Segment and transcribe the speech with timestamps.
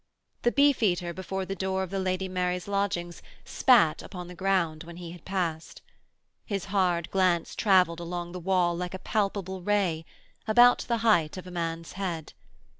[0.41, 4.97] The beefeater before the door of the Lady Mary's lodgings spat upon the ground when
[4.97, 5.83] he had passed.
[6.43, 10.03] His hard glance travelled along the wall like a palpable ray,
[10.47, 12.33] about the height of a man's head.